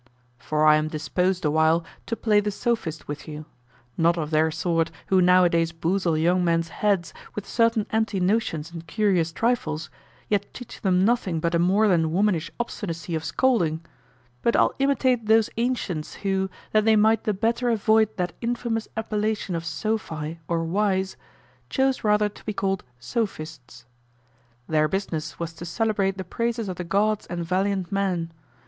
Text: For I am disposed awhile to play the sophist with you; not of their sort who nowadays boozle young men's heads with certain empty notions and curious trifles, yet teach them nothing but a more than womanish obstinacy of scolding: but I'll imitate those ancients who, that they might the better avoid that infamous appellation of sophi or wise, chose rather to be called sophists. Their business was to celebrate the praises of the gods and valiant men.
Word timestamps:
For 0.39 0.65
I 0.65 0.77
am 0.77 0.87
disposed 0.87 1.45
awhile 1.45 1.85
to 2.07 2.15
play 2.15 2.39
the 2.39 2.49
sophist 2.49 3.07
with 3.07 3.27
you; 3.27 3.45
not 3.99 4.17
of 4.17 4.31
their 4.31 4.49
sort 4.49 4.89
who 5.09 5.21
nowadays 5.21 5.71
boozle 5.71 6.17
young 6.17 6.43
men's 6.43 6.69
heads 6.69 7.13
with 7.35 7.47
certain 7.47 7.85
empty 7.91 8.19
notions 8.19 8.71
and 8.71 8.87
curious 8.87 9.31
trifles, 9.31 9.91
yet 10.27 10.51
teach 10.55 10.81
them 10.81 11.05
nothing 11.05 11.39
but 11.39 11.53
a 11.53 11.59
more 11.59 11.87
than 11.87 12.11
womanish 12.11 12.49
obstinacy 12.59 13.13
of 13.13 13.23
scolding: 13.23 13.85
but 14.41 14.55
I'll 14.55 14.73
imitate 14.79 15.27
those 15.27 15.51
ancients 15.55 16.15
who, 16.15 16.49
that 16.71 16.83
they 16.83 16.95
might 16.95 17.25
the 17.25 17.33
better 17.35 17.69
avoid 17.69 18.09
that 18.17 18.33
infamous 18.41 18.87
appellation 18.97 19.53
of 19.53 19.63
sophi 19.65 20.39
or 20.47 20.63
wise, 20.63 21.15
chose 21.69 22.03
rather 22.03 22.27
to 22.27 22.43
be 22.43 22.53
called 22.53 22.83
sophists. 22.99 23.85
Their 24.67 24.87
business 24.87 25.37
was 25.37 25.53
to 25.53 25.63
celebrate 25.63 26.17
the 26.17 26.23
praises 26.23 26.69
of 26.69 26.77
the 26.77 26.83
gods 26.83 27.27
and 27.27 27.45
valiant 27.45 27.91
men. 27.91 28.31